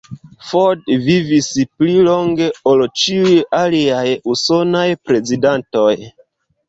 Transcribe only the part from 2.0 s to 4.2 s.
longe ol ĉiuj aliaj